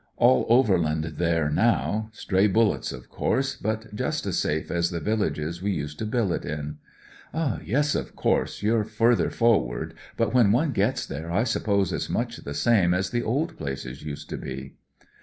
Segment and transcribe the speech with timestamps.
[0.17, 5.61] All overland there now— stray bullets, of course; but just as safe as the villages
[5.61, 6.79] we used to billet in.""
[7.63, 12.37] Yes, of course, you're further forward, but when one gets there I suppose it's much
[12.37, 14.71] the same as the old places used tobe?"